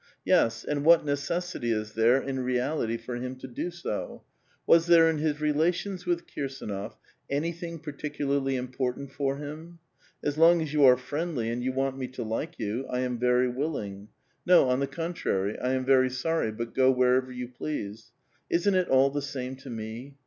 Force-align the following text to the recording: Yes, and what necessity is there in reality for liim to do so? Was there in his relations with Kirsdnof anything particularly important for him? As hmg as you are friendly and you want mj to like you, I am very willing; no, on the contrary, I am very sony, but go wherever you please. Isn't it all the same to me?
Yes, 0.25 0.63
and 0.63 0.83
what 0.83 1.05
necessity 1.05 1.69
is 1.71 1.93
there 1.93 2.19
in 2.19 2.39
reality 2.39 2.97
for 2.97 3.15
liim 3.19 3.37
to 3.39 3.47
do 3.47 3.69
so? 3.69 4.23
Was 4.65 4.87
there 4.87 5.07
in 5.07 5.19
his 5.19 5.39
relations 5.39 6.07
with 6.07 6.25
Kirsdnof 6.25 6.93
anything 7.29 7.77
particularly 7.77 8.55
important 8.55 9.11
for 9.11 9.37
him? 9.37 9.77
As 10.23 10.37
hmg 10.37 10.63
as 10.63 10.73
you 10.73 10.85
are 10.85 10.97
friendly 10.97 11.51
and 11.51 11.63
you 11.63 11.71
want 11.71 11.99
mj 11.99 12.13
to 12.13 12.23
like 12.23 12.57
you, 12.57 12.87
I 12.89 13.01
am 13.01 13.19
very 13.19 13.47
willing; 13.47 14.07
no, 14.43 14.69
on 14.69 14.79
the 14.79 14.87
contrary, 14.87 15.59
I 15.59 15.73
am 15.73 15.85
very 15.85 16.09
sony, 16.09 16.57
but 16.57 16.73
go 16.73 16.89
wherever 16.89 17.31
you 17.31 17.47
please. 17.49 18.11
Isn't 18.49 18.73
it 18.73 18.89
all 18.89 19.11
the 19.11 19.21
same 19.21 19.55
to 19.57 19.69
me? 19.69 20.15